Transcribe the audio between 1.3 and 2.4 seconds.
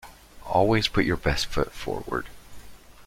foot forward.